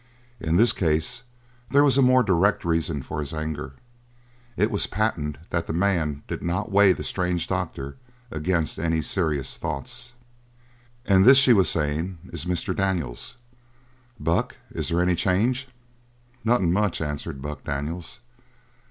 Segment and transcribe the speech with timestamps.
[0.39, 1.21] In this case
[1.69, 3.73] there was more direct reason for his anger.
[4.57, 7.97] It was patent that the man did not weight the strange doctor
[8.31, 10.13] against any serious thoughts.
[11.05, 12.75] "And this," she was saying, "is Mr.
[12.75, 13.37] Daniels.
[14.19, 15.67] Buck, is there any change?"
[16.43, 18.21] "Nothin' much," answered Buck Daniels.